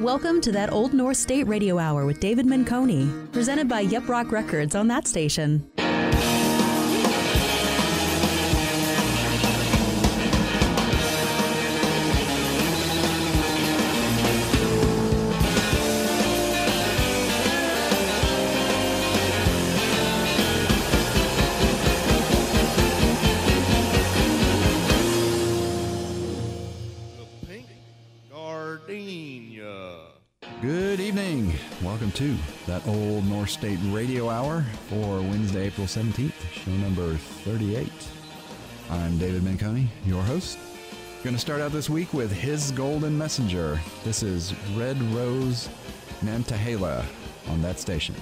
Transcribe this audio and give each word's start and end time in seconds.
Welcome 0.00 0.40
to 0.42 0.52
that 0.52 0.72
Old 0.72 0.94
North 0.94 1.18
State 1.18 1.44
Radio 1.44 1.78
Hour 1.78 2.06
with 2.06 2.20
David 2.20 2.46
Menconi, 2.46 3.30
presented 3.32 3.68
by 3.68 3.80
Yep 3.80 4.08
Rock 4.08 4.32
Records 4.32 4.74
on 4.74 4.88
that 4.88 5.06
station. 5.06 5.70
State 33.60 33.78
Radio 33.90 34.30
Hour 34.30 34.64
for 34.88 35.20
Wednesday, 35.20 35.66
April 35.66 35.86
17th, 35.86 36.32
show 36.50 36.70
number 36.70 37.16
38. 37.44 37.92
I'm 38.88 39.18
David 39.18 39.42
Menconi, 39.42 39.86
your 40.06 40.22
host. 40.22 40.56
Going 41.22 41.36
to 41.36 41.38
start 41.38 41.60
out 41.60 41.70
this 41.70 41.90
week 41.90 42.14
with 42.14 42.32
His 42.32 42.70
Golden 42.70 43.18
Messenger. 43.18 43.78
This 44.02 44.22
is 44.22 44.54
Red 44.78 44.98
Rose 45.12 45.68
Nantahala 46.22 47.04
on 47.48 47.60
that 47.60 47.78
station. 47.78 48.14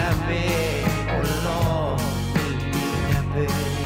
happy, 0.00 0.46
oh 1.12 1.24
Lord, 1.44 2.00
make 2.34 2.62
me 2.72 2.80
happy. 3.12 3.79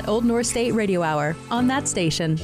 at 0.00 0.08
Old 0.08 0.24
North 0.24 0.46
State 0.46 0.72
Radio 0.72 1.02
Hour 1.02 1.36
on 1.50 1.66
that 1.66 1.86
station. 1.86 2.38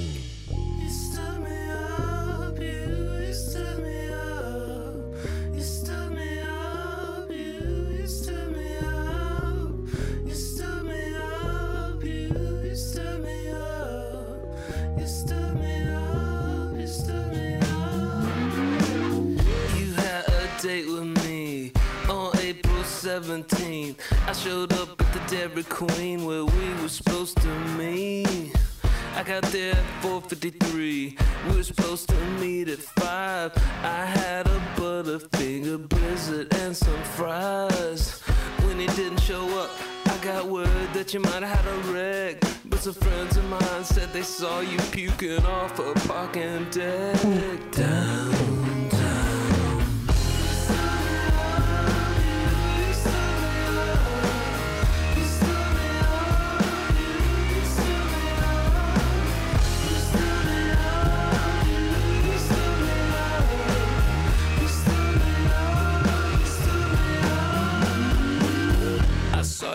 I 24.29 24.32
showed 24.32 24.75
Dairy 25.48 25.62
Queen 25.62 26.25
where 26.25 26.44
we 26.44 26.82
were 26.82 26.88
supposed 26.88 27.37
to 27.40 27.48
meet. 27.78 28.52
I 29.14 29.22
got 29.22 29.44
there 29.44 29.75
at 29.75 30.02
4:53. 30.02 31.16
We 31.48 31.56
were 31.56 31.62
supposed 31.62 32.08
to 32.08 32.16
meet 32.40 32.69
at 32.69 32.81
five. 32.81 33.52
I 33.84 34.04
had 34.06 34.48
a 34.48 34.60
butterfinger 34.76 35.88
blizzard 35.88 36.52
and 36.54 36.76
some 36.76 37.02
fries. 37.16 38.20
When 38.64 38.81
he 38.81 38.88
didn't 38.98 39.20
show 39.20 39.46
up, 39.60 39.70
I 40.06 40.16
got 40.25 40.48
word 40.48 40.88
that 40.94 41.14
you 41.14 41.20
might 41.20 41.43
have 41.44 41.54
had 41.58 41.66
a 41.75 41.78
wreck. 41.92 42.40
But 42.64 42.81
some 42.81 42.94
friends 42.94 43.37
of 43.37 43.44
mine 43.49 43.84
said 43.84 44.12
they 44.12 44.22
saw 44.22 44.60
you 44.60 44.78
puking 44.90 45.46
off 45.46 45.78
a 45.78 45.94
parking 46.08 46.66
deck 46.70 47.60
down. 47.70 48.56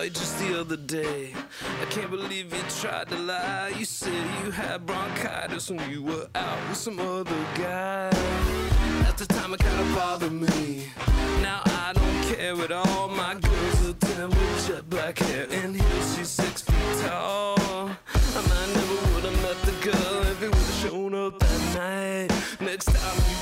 Just 0.08 0.38
the 0.38 0.58
other 0.60 0.76
day. 0.76 1.32
I 1.80 1.84
can't 1.86 2.10
believe 2.10 2.52
you 2.52 2.62
tried 2.80 3.08
to 3.10 3.16
lie. 3.16 3.72
You 3.78 3.84
said 3.84 4.12
you 4.42 4.50
had 4.50 4.84
bronchitis 4.86 5.70
when 5.70 5.90
you 5.90 6.02
were 6.02 6.28
out 6.34 6.58
with 6.68 6.78
some 6.78 6.98
other 6.98 7.44
guy. 7.54 8.10
At 9.06 9.16
the 9.18 9.26
time, 9.26 9.54
it 9.54 9.60
kinda 9.60 9.94
bothered 9.94 10.32
me. 10.32 10.88
Now 11.42 11.62
I 11.66 11.92
don't 11.94 12.22
care 12.34 12.54
at 12.64 12.72
all. 12.72 13.08
My 13.08 13.34
girl's 13.34 13.88
a 13.88 13.94
10 13.94 14.30
with 14.30 14.66
jet 14.66 14.90
black 14.90 15.18
hair 15.18 15.46
and 15.50 15.76
heels. 15.76 16.16
She's 16.16 16.28
six 16.28 16.62
feet 16.62 17.06
tall. 17.06 17.56
I 18.34 18.66
never 18.74 19.14
would 19.14 19.24
have 19.24 19.42
met 19.42 19.58
the 19.62 19.90
girl 19.90 20.22
if 20.32 20.42
it 20.42 20.48
would 20.48 20.54
have 20.54 20.90
shown 20.90 21.14
up 21.14 21.38
that 21.38 21.60
night. 21.76 22.60
Next 22.60 22.86
time 22.86 23.41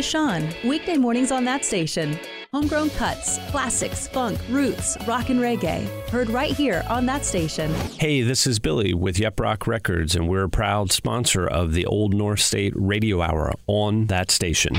with 0.00 0.06
Sean, 0.06 0.48
weekday 0.64 0.96
mornings 0.96 1.30
on 1.30 1.44
that 1.44 1.62
station. 1.62 2.18
Homegrown 2.54 2.88
cuts, 2.90 3.38
classics, 3.50 4.08
funk, 4.08 4.40
roots, 4.48 4.96
rock, 5.06 5.28
and 5.28 5.40
reggae. 5.40 5.86
Heard 6.08 6.30
right 6.30 6.52
here 6.52 6.82
on 6.88 7.04
that 7.04 7.26
station. 7.26 7.70
Hey, 7.98 8.22
this 8.22 8.46
is 8.46 8.58
Billy 8.58 8.94
with 8.94 9.18
Yep 9.18 9.38
Rock 9.38 9.66
Records, 9.66 10.16
and 10.16 10.26
we're 10.26 10.44
a 10.44 10.48
proud 10.48 10.90
sponsor 10.90 11.46
of 11.46 11.74
the 11.74 11.84
Old 11.84 12.14
North 12.14 12.40
State 12.40 12.72
Radio 12.74 13.20
Hour 13.20 13.52
on 13.66 14.06
that 14.06 14.30
station. 14.30 14.74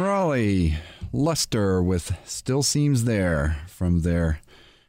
Raleigh, 0.00 0.76
Luster 1.12 1.82
with 1.82 2.16
Still 2.24 2.62
Seems 2.62 3.04
There 3.04 3.58
from 3.66 4.00
their 4.00 4.40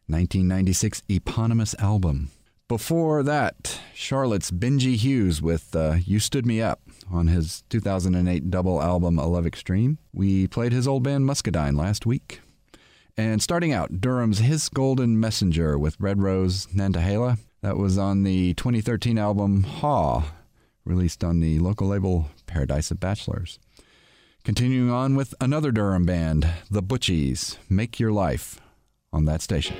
1996 0.08 1.04
eponymous 1.10 1.76
album. 1.80 2.30
Before 2.70 3.22
that, 3.22 3.82
Charlotte's 3.94 4.52
Benji 4.52 4.96
Hughes 4.96 5.42
with 5.42 5.76
uh, 5.76 5.96
You 6.06 6.20
Stood 6.20 6.46
Me 6.46 6.62
Up 6.62 6.80
on 7.12 7.28
his 7.28 7.64
2008 7.70 8.50
double 8.50 8.82
album 8.82 9.20
A 9.20 9.28
Love 9.28 9.46
Extreme. 9.46 9.98
We 10.14 10.48
played 10.48 10.72
his 10.72 10.88
old 10.88 11.04
band 11.04 11.26
Muscadine 11.26 11.76
last 11.76 12.06
week. 12.06 12.40
And 13.18 13.42
starting 13.42 13.74
out, 13.74 14.00
Durham's 14.00 14.40
His 14.40 14.70
Golden 14.70 15.20
Messenger 15.20 15.78
with 15.78 16.00
Red 16.00 16.22
Rose 16.22 16.68
Nantahala. 16.68 17.38
That 17.62 17.76
was 17.76 17.98
on 17.98 18.24
the 18.24 18.54
2013 18.54 19.18
album 19.18 19.64
Haw, 19.64 20.24
released 20.86 21.24
on 21.24 21.42
the 21.42 21.60
local 21.60 21.88
label 21.88 22.30
Paradise 22.48 22.90
of 22.92 23.00
Bachelors. 23.02 23.60
Continuing 24.44 24.90
on 24.90 25.16
with 25.16 25.36
another 25.40 25.72
Durham 25.72 26.04
band, 26.04 26.52
the 26.70 26.82
Butchies, 26.82 27.60
Make 27.70 28.00
Your 28.00 28.12
Life, 28.12 28.60
on 29.14 29.26
that 29.26 29.44
station. 29.44 29.78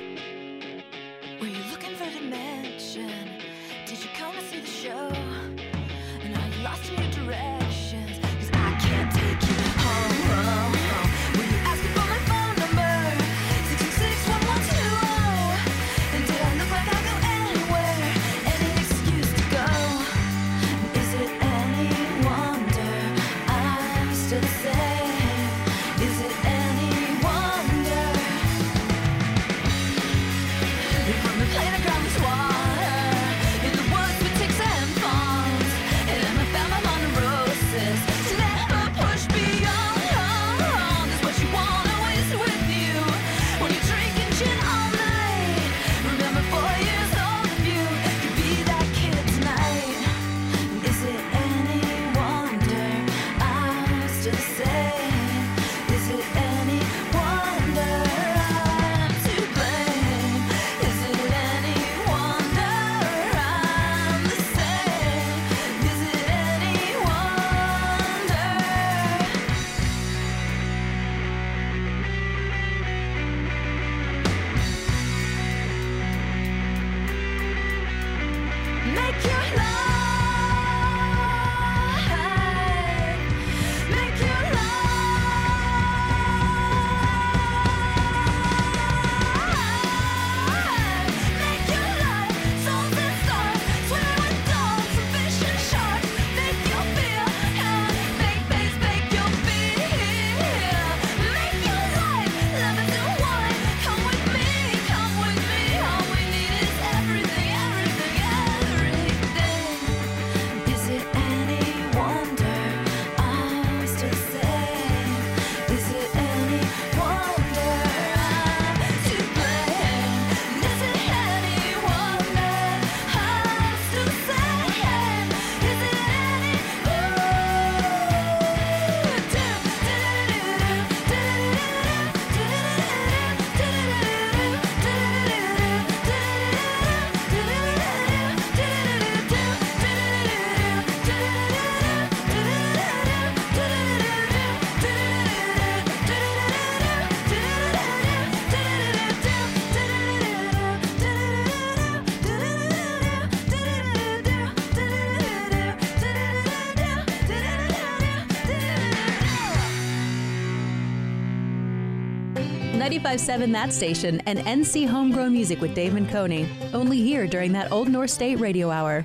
1057 163.12 163.52
That 163.52 163.74
Station 163.74 164.22
and 164.24 164.38
NC 164.38 164.88
Homegrown 164.88 165.34
Music 165.34 165.60
with 165.60 165.74
Dave 165.74 165.92
Menconi. 165.92 166.48
Only 166.72 166.96
here 166.96 167.26
during 167.26 167.52
that 167.52 167.70
Old 167.70 167.90
North 167.90 168.08
State 168.08 168.36
Radio 168.36 168.70
Hour. 168.70 169.04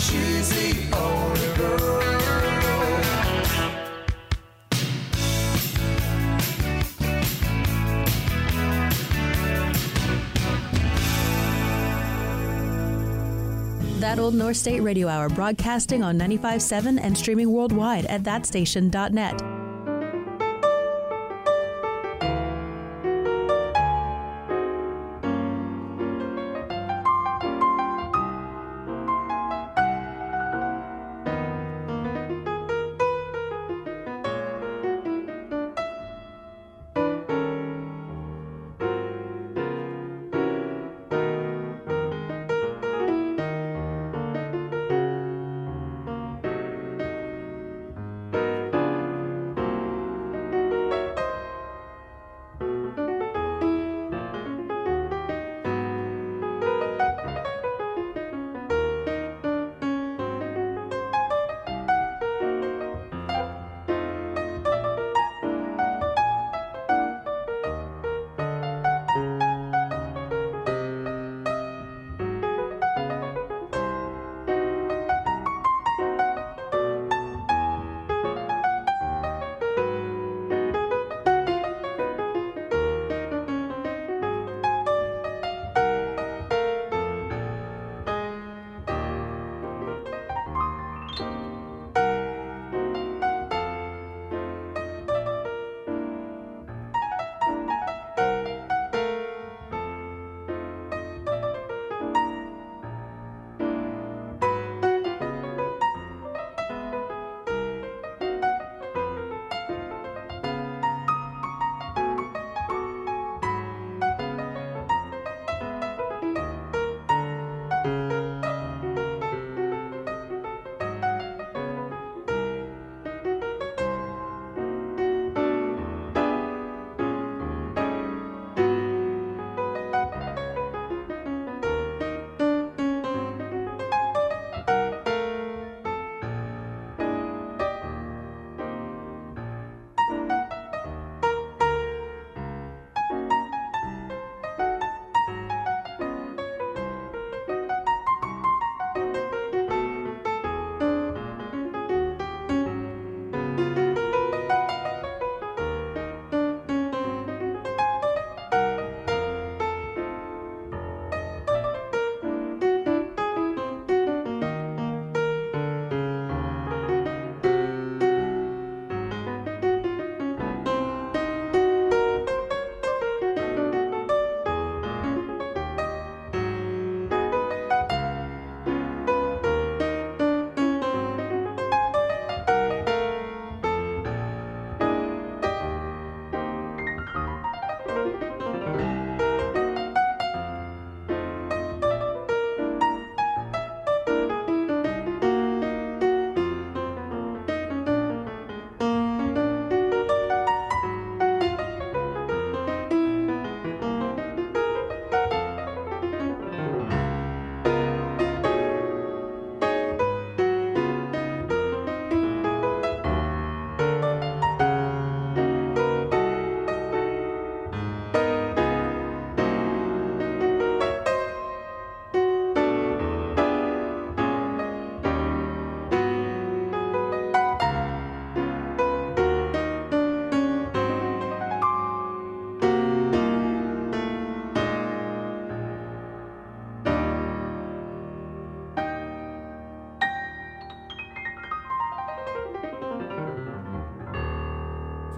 She's 0.00 0.48
the 0.48 0.96
only 0.96 1.56
girl. 1.56 2.00
That 14.00 14.18
Old 14.18 14.34
North 14.34 14.56
State 14.56 14.80
Radio 14.80 15.06
Hour 15.06 15.28
broadcasting 15.28 16.02
on 16.02 16.18
95.7 16.18 16.98
and 17.02 17.16
streaming 17.16 17.52
worldwide 17.52 18.06
at 18.06 18.22
thatstation.net. 18.22 19.59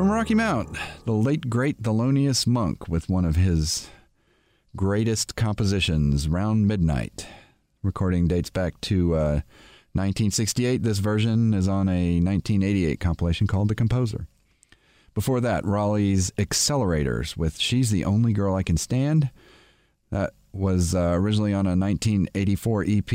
From 0.02 0.10
Rocky 0.10 0.34
Mount, 0.34 0.76
the 1.04 1.12
late 1.12 1.48
great 1.48 1.80
Thelonious 1.80 2.44
Monk 2.44 2.88
with 2.88 3.08
one 3.08 3.24
of 3.24 3.36
his 3.36 3.88
greatest 4.74 5.36
compositions, 5.36 6.28
Round 6.28 6.66
Midnight. 6.66 7.28
Recording 7.84 8.26
dates 8.26 8.50
back 8.50 8.80
to 8.80 9.14
uh, 9.14 9.32
1968. 9.92 10.82
This 10.82 10.98
version 10.98 11.54
is 11.54 11.68
on 11.68 11.88
a 11.88 12.18
1988 12.18 12.98
compilation 12.98 13.46
called 13.46 13.68
The 13.68 13.76
Composer. 13.76 14.26
Before 15.14 15.40
that, 15.40 15.64
Raleigh's 15.64 16.32
Accelerators 16.32 17.36
with 17.36 17.60
She's 17.60 17.92
the 17.92 18.04
Only 18.04 18.32
Girl 18.32 18.56
I 18.56 18.64
Can 18.64 18.78
Stand. 18.78 19.30
That 20.10 20.34
was 20.52 20.96
uh, 20.96 21.12
originally 21.12 21.54
on 21.54 21.66
a 21.66 21.76
1984 21.76 22.86
EP, 22.88 23.12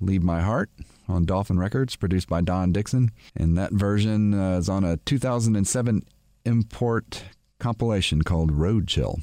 Leave 0.00 0.22
My 0.22 0.42
Heart, 0.42 0.70
on 1.08 1.24
Dolphin 1.24 1.58
Records, 1.58 1.96
produced 1.96 2.28
by 2.28 2.40
Don 2.40 2.70
Dixon. 2.70 3.10
And 3.34 3.58
that 3.58 3.72
version 3.72 4.32
uh, 4.32 4.58
is 4.58 4.68
on 4.68 4.84
a 4.84 4.96
2007 4.98 6.06
import 6.44 7.24
compilation 7.58 8.22
called 8.22 8.52
Road 8.52 8.88
Chill. 8.88 9.20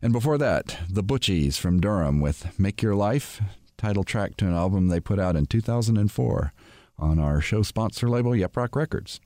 And 0.00 0.12
before 0.12 0.38
that, 0.38 0.78
The 0.88 1.02
Butchies 1.02 1.58
from 1.58 1.80
Durham 1.80 2.20
with 2.20 2.58
Make 2.58 2.82
Your 2.82 2.94
Life, 2.94 3.40
title 3.76 4.04
track 4.04 4.36
to 4.38 4.46
an 4.46 4.54
album 4.54 4.88
they 4.88 5.00
put 5.00 5.18
out 5.18 5.36
in 5.36 5.46
2004 5.46 6.52
on 6.98 7.18
our 7.18 7.40
show 7.40 7.62
sponsor 7.62 8.08
label, 8.08 8.34
Yep 8.34 8.56
Rock 8.56 8.76
Records. 8.76 9.20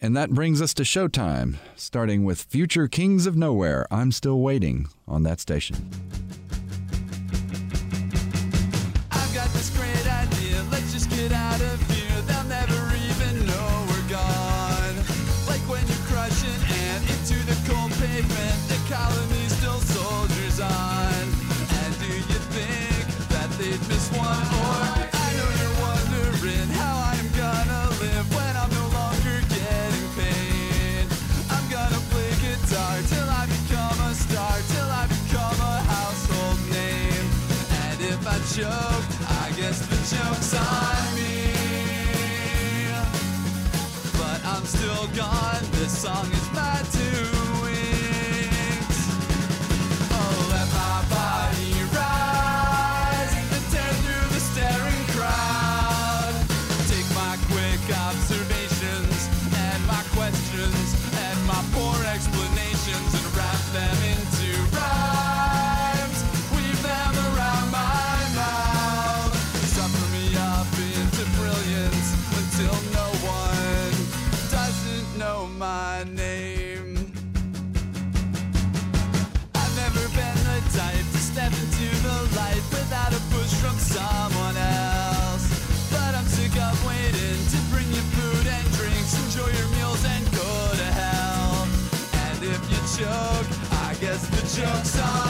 And 0.00 0.16
that 0.16 0.30
brings 0.30 0.62
us 0.62 0.72
to 0.74 0.82
showtime, 0.82 1.56
starting 1.76 2.24
with 2.24 2.42
Future 2.42 2.88
Kings 2.88 3.26
of 3.26 3.36
Nowhere. 3.36 3.86
I'm 3.90 4.12
still 4.12 4.40
waiting 4.40 4.88
on 5.06 5.24
that 5.24 5.40
station. 5.40 5.90
The 18.28 18.78
colony's 18.92 19.52
still 19.56 19.80
soldiers 19.80 20.60
on. 20.60 21.24
And 21.80 21.92
do 22.00 22.06
you 22.06 22.40
think 22.52 23.06
that 23.28 23.48
they'd 23.56 23.80
miss 23.88 24.10
one? 24.12 24.28
I 24.28 25.28
know 25.36 25.50
you're 25.60 25.78
wondering 25.80 26.68
how 26.76 27.12
I'm 27.12 27.28
gonna 27.32 27.82
live 28.00 28.26
when 28.34 28.52
I'm 28.56 28.70
no 28.76 28.86
longer 28.92 29.40
getting 29.48 30.08
paid. 30.18 31.06
I'm 31.48 31.66
gonna 31.70 32.02
play 32.12 32.30
guitar 32.44 33.00
till 33.08 33.28
I 33.30 33.46
become 33.46 33.98
a 34.04 34.14
star, 34.14 34.56
till 34.68 34.90
I 34.90 35.06
become 35.06 35.58
a 35.60 35.76
household 35.88 36.60
name. 36.68 37.26
And 37.88 38.00
if 38.00 38.20
I 38.26 38.36
choke, 38.52 39.06
I 39.40 39.52
guess 39.56 39.80
the 39.88 39.96
joke's 40.12 40.52
on 40.60 41.04
me. 41.16 41.56
But 44.18 44.44
I'm 44.44 44.64
still 44.66 45.06
gone. 45.16 45.64
This 45.72 46.02
song 46.02 46.26
is 46.32 46.52
my 46.52 46.82
two 46.92 47.39
joke's 95.00 95.29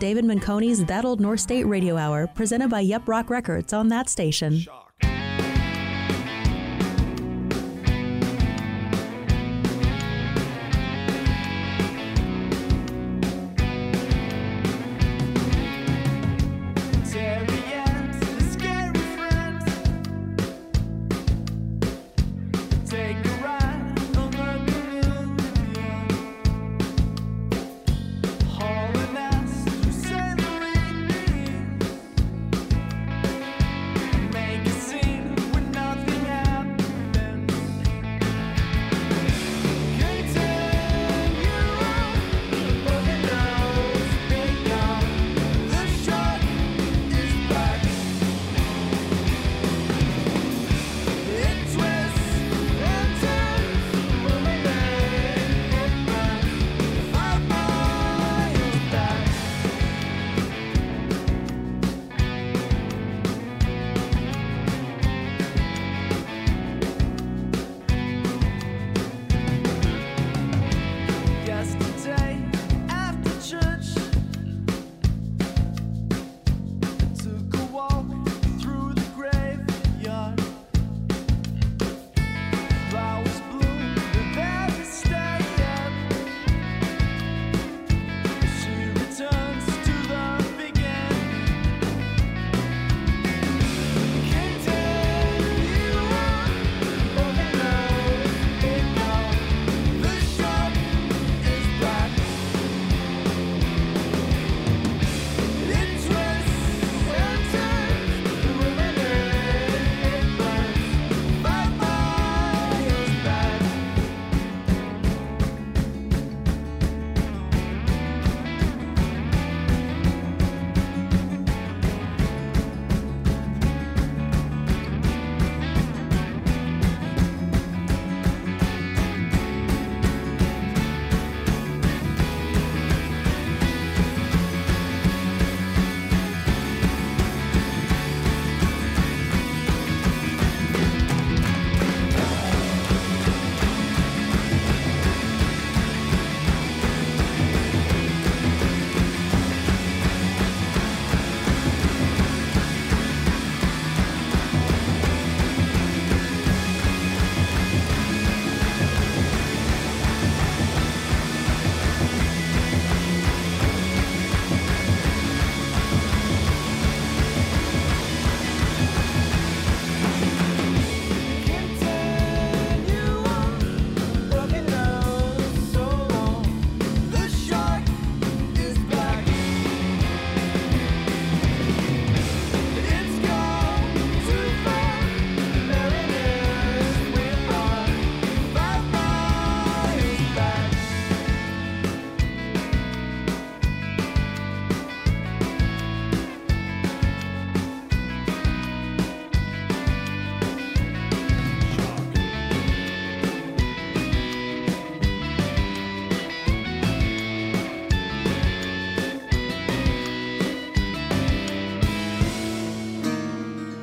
David 0.00 0.24
Menconi's 0.24 0.82
That 0.86 1.04
Old 1.04 1.20
North 1.20 1.40
State 1.40 1.64
Radio 1.64 1.98
Hour, 1.98 2.26
presented 2.26 2.70
by 2.70 2.80
Yep 2.80 3.06
Rock 3.06 3.28
Records 3.28 3.74
on 3.74 3.88
that 3.88 4.08
station. 4.08 4.64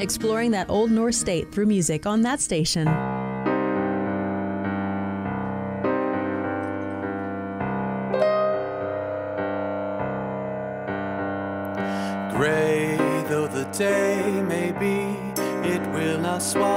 Exploring 0.08 0.52
that 0.52 0.70
old 0.70 0.90
North 0.90 1.16
state 1.16 1.52
through 1.52 1.66
music 1.66 2.06
on 2.06 2.22
that 2.22 2.40
station. 2.40 2.86
Gray 12.32 12.96
though 13.28 13.48
the 13.48 13.66
day 13.78 14.42
may 14.48 14.72
be, 14.72 15.14
it 15.68 15.86
will 15.92 16.20
not 16.20 16.42
swallow 16.42 16.77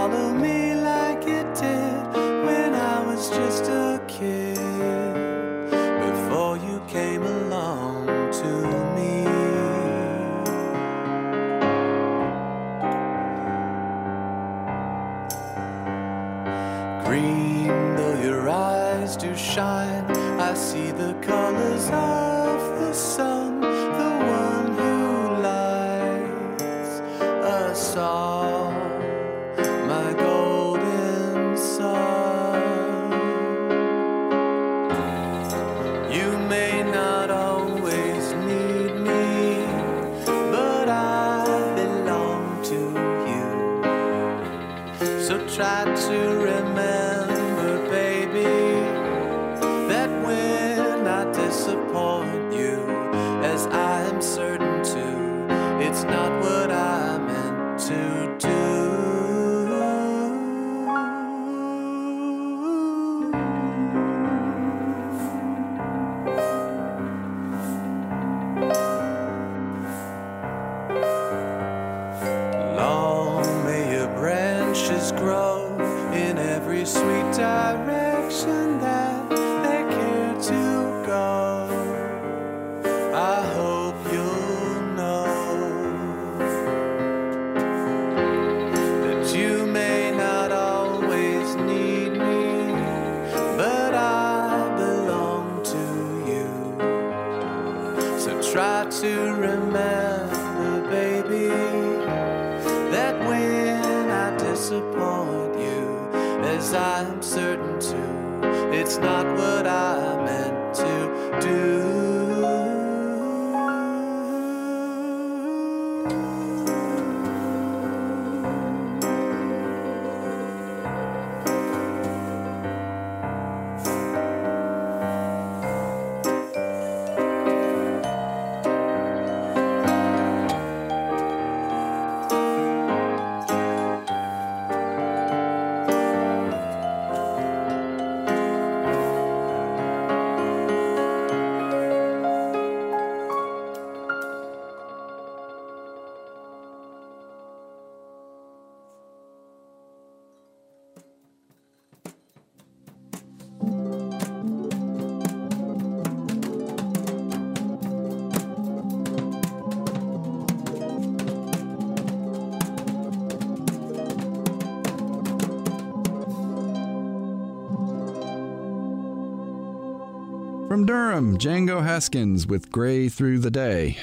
Durham, 170.91 171.39
Django 171.39 171.85
Haskins 171.85 172.49
with 172.49 172.73
Gray 172.73 173.09
Through 173.09 173.39
the 173.39 173.51
Day 173.53 173.97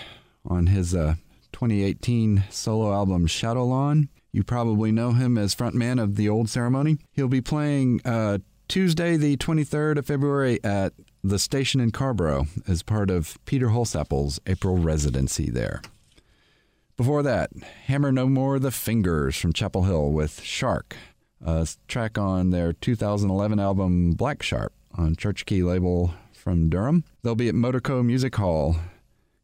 on 0.45 0.67
his 0.67 0.95
uh, 0.95 1.15
2018 1.51 2.45
solo 2.49 2.93
album 2.93 3.27
Shadowlawn. 3.27 4.07
You 4.31 4.45
probably 4.45 4.93
know 4.93 5.11
him 5.11 5.37
as 5.37 5.53
frontman 5.53 6.01
of 6.01 6.15
The 6.15 6.29
Old 6.29 6.47
Ceremony. 6.49 6.99
He'll 7.11 7.27
be 7.27 7.41
playing 7.41 7.99
uh, 8.05 8.37
Tuesday, 8.69 9.17
the 9.17 9.35
23rd 9.35 9.97
of 9.97 10.05
February 10.05 10.63
at 10.63 10.93
the 11.21 11.37
station 11.39 11.81
in 11.81 11.91
Carrboro 11.91 12.47
as 12.69 12.83
part 12.83 13.09
of 13.09 13.37
Peter 13.43 13.67
Holsapple's 13.67 14.39
April 14.47 14.77
residency 14.77 15.49
there. 15.49 15.81
Before 16.95 17.21
that, 17.21 17.49
Hammer 17.87 18.13
No 18.13 18.27
More 18.27 18.59
the 18.59 18.71
Fingers 18.71 19.35
from 19.35 19.51
Chapel 19.51 19.83
Hill 19.83 20.09
with 20.13 20.39
Shark, 20.41 20.95
a 21.45 21.67
track 21.89 22.17
on 22.17 22.51
their 22.51 22.71
2011 22.71 23.59
album 23.59 24.11
Black 24.11 24.41
Shark 24.41 24.71
on 24.97 25.17
Church 25.17 25.45
Key 25.45 25.63
label 25.63 26.13
from 26.47 26.69
Durham. 26.69 27.03
They'll 27.23 27.35
be 27.35 27.49
at 27.49 27.55
Motorco 27.55 28.05
Music 28.05 28.33
Hall 28.37 28.77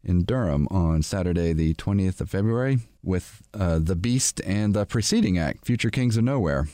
in 0.06 0.24
Durham 0.24 0.70
on 0.72 1.02
Saturday, 1.02 1.52
the 1.52 1.74
20th 1.74 2.22
of 2.22 2.30
February, 2.30 2.78
with 3.04 3.42
uh, 3.54 3.80
The 3.80 3.98
Beast 3.98 4.40
and 4.46 4.74
the 4.74 4.86
preceding 4.86 5.38
act, 5.38 5.66
Future 5.66 5.90
Kings 5.90 6.16
of 6.16 6.24
Nowhere. 6.24 6.70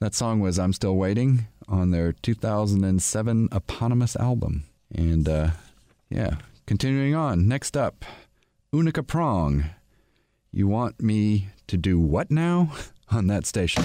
That 0.00 0.14
song 0.14 0.40
was 0.40 0.58
I'm 0.58 0.74
Still 0.74 0.96
Waiting 0.96 1.46
on 1.66 1.92
their 1.92 2.12
2007 2.12 3.48
eponymous 3.52 4.16
album. 4.16 4.64
And 4.94 5.26
uh, 5.26 5.52
yeah, 6.10 6.36
continuing 6.66 7.14
on. 7.14 7.48
Next 7.48 7.74
up, 7.74 8.04
Unica 8.70 9.02
Prong. 9.02 9.70
You 10.52 10.68
want 10.68 11.00
me 11.00 11.48
to 11.68 11.78
do 11.78 11.98
what 11.98 12.30
now 12.30 12.70
on 13.10 13.28
that 13.28 13.46
station? 13.46 13.82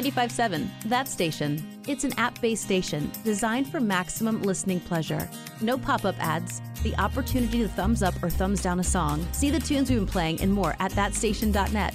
95.7, 0.00 0.66
that 0.86 1.08
station. 1.08 1.62
It's 1.86 2.04
an 2.04 2.12
app 2.16 2.40
based 2.40 2.62
station 2.62 3.10
designed 3.22 3.70
for 3.70 3.80
maximum 3.80 4.42
listening 4.42 4.80
pleasure. 4.80 5.28
No 5.60 5.76
pop 5.76 6.04
up 6.04 6.14
ads, 6.18 6.62
the 6.82 6.96
opportunity 6.96 7.58
to 7.58 7.68
thumbs 7.68 8.02
up 8.02 8.14
or 8.22 8.30
thumbs 8.30 8.62
down 8.62 8.80
a 8.80 8.84
song, 8.84 9.26
see 9.32 9.50
the 9.50 9.58
tunes 9.58 9.90
we've 9.90 9.98
been 9.98 10.06
playing, 10.06 10.40
and 10.40 10.52
more 10.52 10.74
at 10.80 10.92
thatstation.net. 10.92 11.94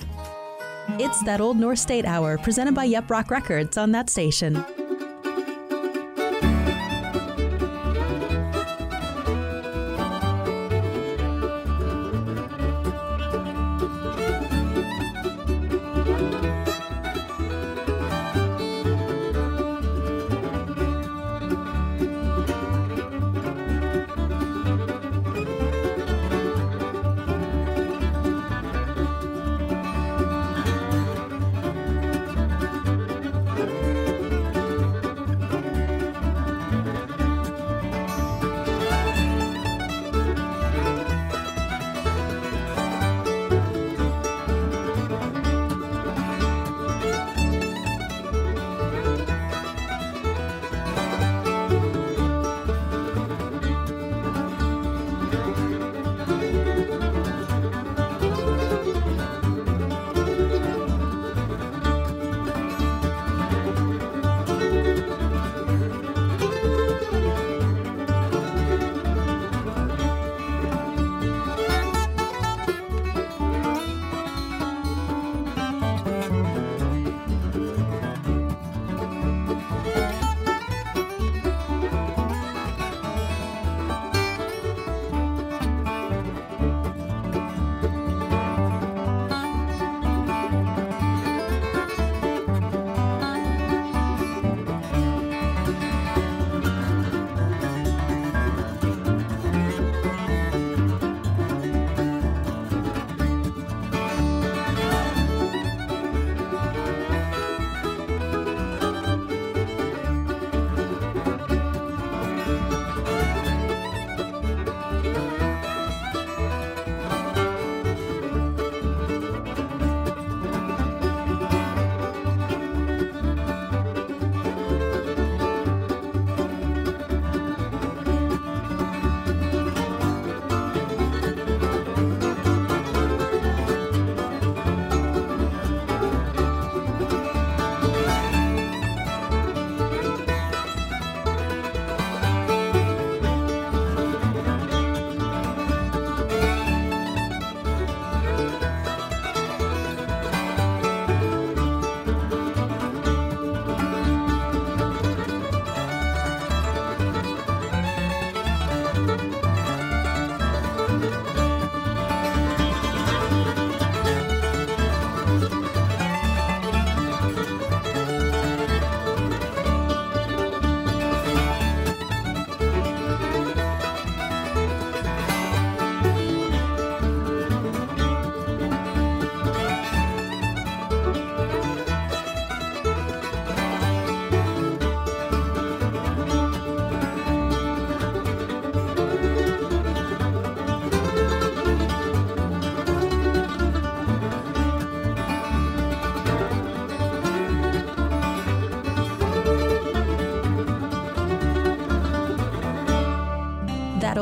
It's 1.00 1.24
that 1.24 1.42
old 1.42 1.58
North 1.58 1.80
State 1.80 2.06
Hour 2.06 2.38
presented 2.38 2.76
by 2.76 2.84
Yep 2.84 3.10
Rock 3.10 3.32
Records 3.32 3.76
on 3.78 3.92
that 3.94 4.10
station. 4.10 4.64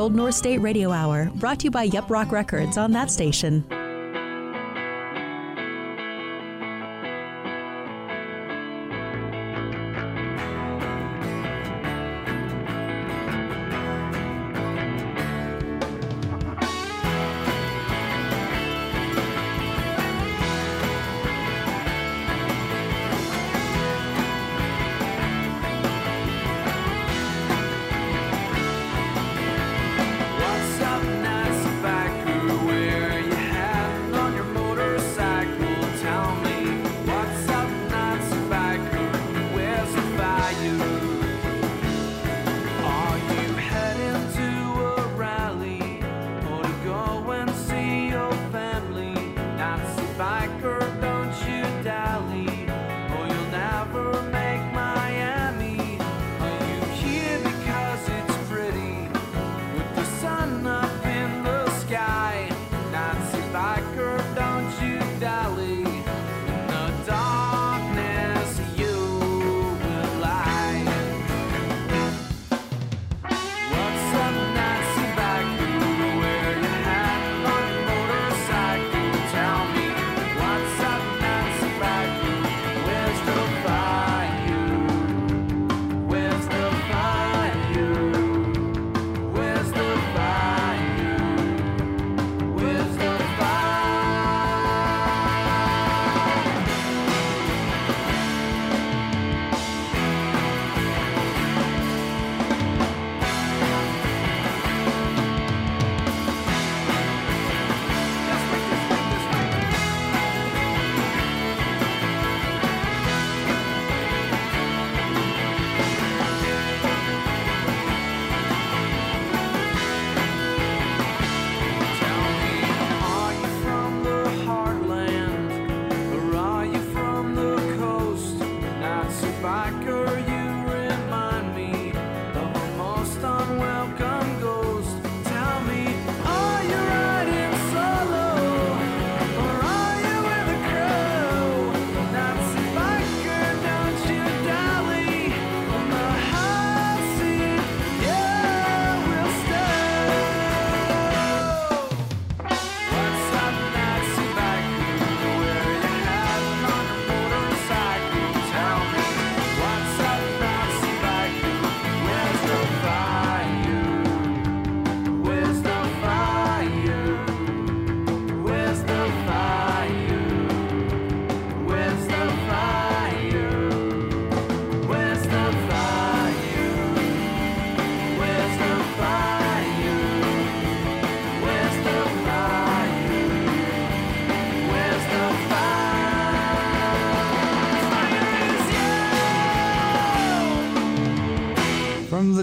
Old 0.04 0.14
North 0.14 0.34
State 0.34 0.58
Radio 0.58 0.92
Hour, 0.92 1.30
brought 1.36 1.60
to 1.60 1.64
you 1.64 1.70
by 1.70 1.84
Yep 1.84 2.10
Rock 2.10 2.30
Records 2.30 2.76
on 2.76 2.92
that 2.92 3.10
station. 3.10 3.64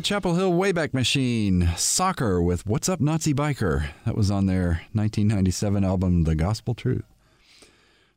The 0.02 0.08
Chapel 0.08 0.34
Hill 0.34 0.54
Wayback 0.54 0.96
Machine, 0.96 1.70
Soccer 1.78 2.42
with 2.42 2.66
What's 2.66 2.90
Up 2.90 3.00
Nazi 3.00 3.36
Biker. 3.36 3.88
That 4.04 4.18
was 4.18 4.32
on 4.32 4.48
their 4.48 4.82
1997 4.94 5.84
album, 5.84 6.24
The 6.24 6.34
Gospel 6.34 6.74
Truth. 6.74 7.06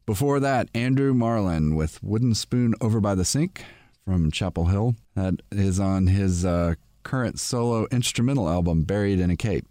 Before 0.06 0.40
that, 0.40 0.70
Andrew 0.74 1.12
Marlin 1.12 1.74
with 1.74 2.02
Wooden 2.02 2.34
Spoon 2.36 2.74
Over 2.80 3.00
by 3.00 3.14
the 3.14 3.26
Sink 3.26 3.66
from 4.02 4.30
Chapel 4.30 4.68
Hill. 4.68 4.96
That 5.14 5.42
is 5.52 5.78
on 5.78 6.06
his 6.06 6.46
uh, 6.46 6.76
current 7.02 7.38
solo 7.38 7.86
instrumental 7.90 8.48
album, 8.48 8.84
Buried 8.84 9.20
in 9.20 9.28
a 9.28 9.36
Cape. 9.36 9.66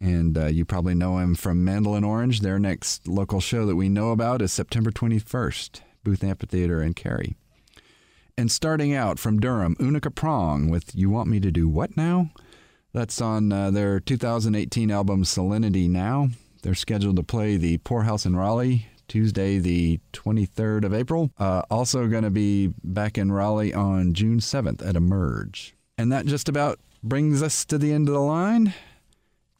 And 0.00 0.38
uh, 0.38 0.46
you 0.46 0.64
probably 0.64 0.94
know 0.94 1.18
him 1.18 1.34
from 1.34 1.64
Mandolin 1.64 2.04
Orange. 2.04 2.42
Their 2.42 2.60
next 2.60 3.08
local 3.08 3.40
show 3.40 3.66
that 3.66 3.74
we 3.74 3.88
know 3.88 4.12
about 4.12 4.40
is 4.40 4.52
September 4.52 4.92
21st, 4.92 5.80
Booth 6.04 6.22
Amphitheater 6.22 6.80
in 6.80 6.94
Cary. 6.94 7.34
And 8.40 8.50
starting 8.50 8.94
out 8.94 9.18
from 9.18 9.38
Durham, 9.38 9.76
Unica 9.78 10.10
Prong 10.10 10.70
with 10.70 10.94
You 10.94 11.10
Want 11.10 11.28
Me 11.28 11.40
to 11.40 11.50
Do 11.50 11.68
What 11.68 11.94
Now? 11.94 12.30
That's 12.94 13.20
on 13.20 13.52
uh, 13.52 13.70
their 13.70 14.00
2018 14.00 14.90
album 14.90 15.24
Salinity 15.24 15.90
Now. 15.90 16.30
They're 16.62 16.74
scheduled 16.74 17.16
to 17.16 17.22
play 17.22 17.58
the 17.58 17.76
Pour 17.76 18.04
House 18.04 18.24
in 18.24 18.34
Raleigh 18.34 18.86
Tuesday, 19.08 19.58
the 19.58 20.00
23rd 20.14 20.86
of 20.86 20.94
April. 20.94 21.30
Uh, 21.38 21.64
also 21.70 22.08
going 22.08 22.22
to 22.22 22.30
be 22.30 22.72
back 22.82 23.18
in 23.18 23.30
Raleigh 23.30 23.74
on 23.74 24.14
June 24.14 24.38
7th 24.38 24.88
at 24.88 24.94
Imurj. 24.94 25.72
And 25.98 26.10
that 26.10 26.24
just 26.24 26.48
about 26.48 26.80
brings 27.02 27.42
us 27.42 27.66
to 27.66 27.76
the 27.76 27.92
end 27.92 28.08
of 28.08 28.14
the 28.14 28.20
line. 28.20 28.72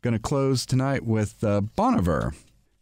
Going 0.01 0.15
to 0.15 0.19
close 0.19 0.65
tonight 0.65 1.05
with 1.05 1.45
uh, 1.45 1.61
Bon 1.61 1.99
Iver, 1.99 2.33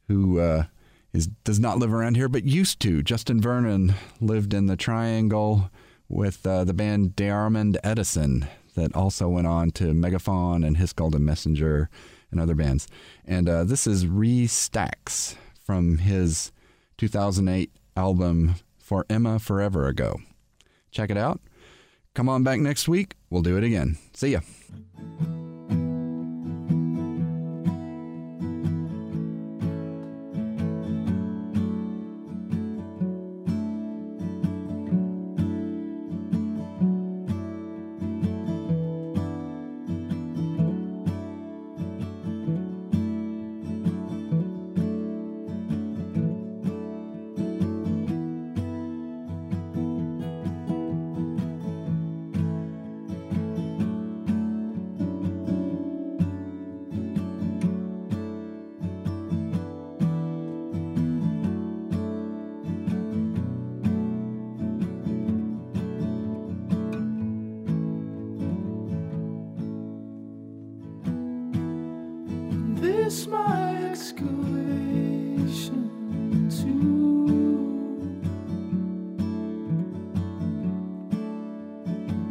who 0.07 0.39
uh, 0.39 0.67
is 1.13 1.27
does 1.43 1.59
not 1.59 1.79
live 1.81 1.93
around 1.93 2.15
here, 2.15 2.29
but 2.29 2.45
used 2.45 2.79
to. 2.83 3.03
Justin 3.03 3.41
Vernon 3.41 3.97
lived 4.21 4.55
in 4.55 4.67
the 4.67 4.77
Triangle 4.77 5.73
with 6.09 6.47
uh, 6.47 6.65
the 6.65 6.75
band 6.75 7.17
DeYarmond 7.17 7.77
Edison, 7.85 8.49
that 8.79 8.95
also 8.95 9.29
went 9.29 9.47
on 9.47 9.71
to 9.73 9.93
Megafaun 9.93 10.67
and 10.67 10.77
His 10.77 10.93
Golden 10.93 11.25
Messenger 11.25 11.91
and 12.31 12.41
other 12.41 12.55
bands. 12.55 12.87
And 13.25 13.49
uh, 13.49 13.65
this 13.65 13.87
is 13.87 14.07
Re 14.07 14.47
Stacks 14.47 15.37
from 15.65 15.99
his 15.99 16.53
2008 16.97 17.71
album 17.97 18.55
For 18.79 19.05
Emma 19.11 19.39
Forever 19.39 19.87
Ago. 19.87 20.21
Check 20.91 21.11
it 21.11 21.19
out. 21.19 21.41
Come 22.15 22.29
on 22.29 22.43
back 22.43 22.61
next 22.61 22.89
week. 22.89 23.17
We'll 23.31 23.43
do 23.43 23.57
it 23.57 23.65
again. 23.65 23.99
See 24.15 24.31
ya. 24.33 24.41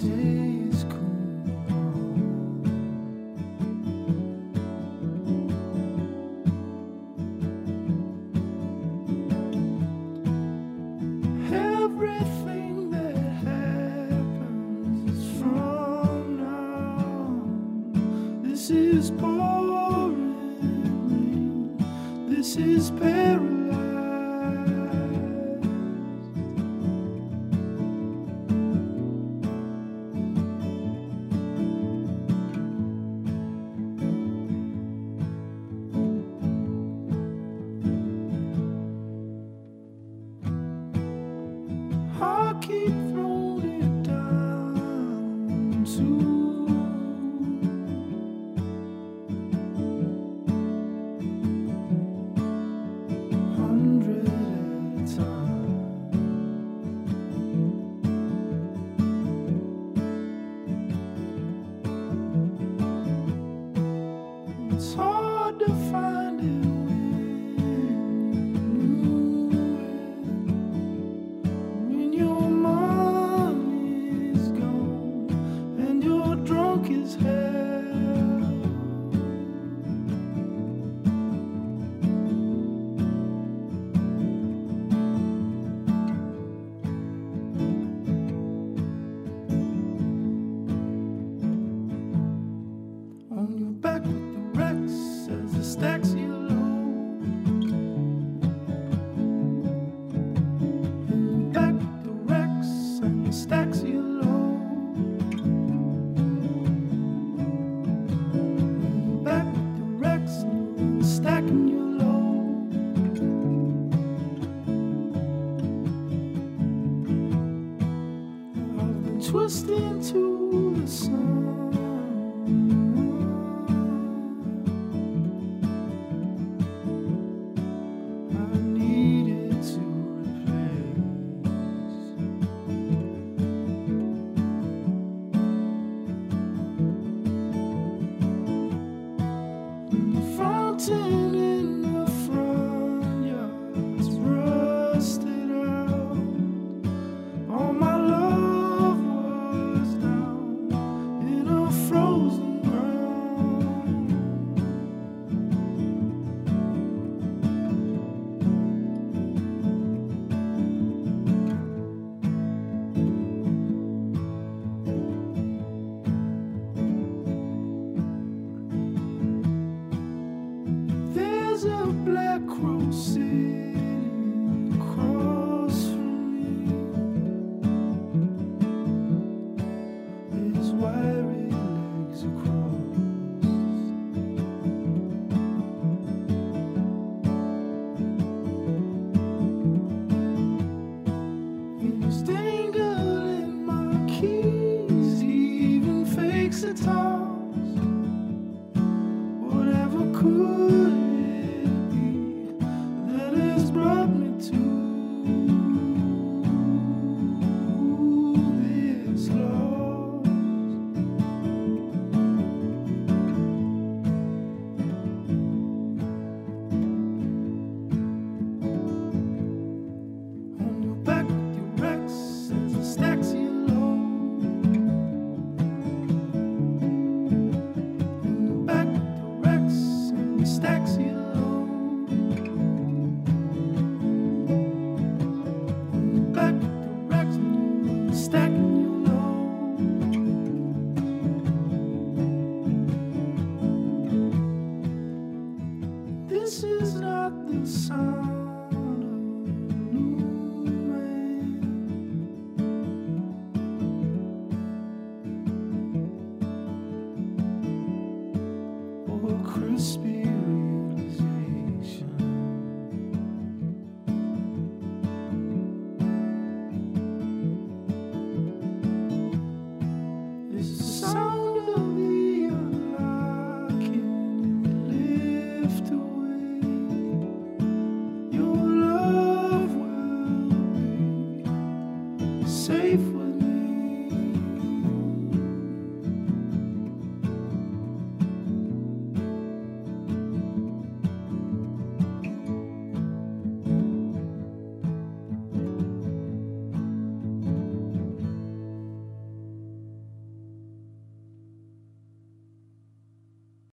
change. 0.08 0.37